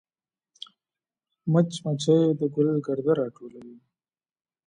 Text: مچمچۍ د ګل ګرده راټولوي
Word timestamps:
مچمچۍ 1.51 2.21
د 2.39 2.41
ګل 2.53 2.67
ګرده 2.85 3.13
راټولوي 3.19 3.75